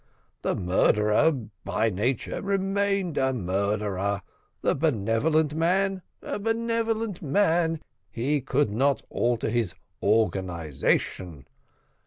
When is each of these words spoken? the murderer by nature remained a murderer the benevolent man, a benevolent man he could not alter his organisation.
the 0.41 0.55
murderer 0.55 1.31
by 1.63 1.87
nature 1.91 2.41
remained 2.41 3.19
a 3.19 3.31
murderer 3.31 4.23
the 4.63 4.73
benevolent 4.73 5.53
man, 5.53 6.01
a 6.23 6.39
benevolent 6.39 7.21
man 7.21 7.79
he 8.09 8.41
could 8.41 8.71
not 8.71 9.03
alter 9.11 9.51
his 9.51 9.75
organisation. 10.01 11.45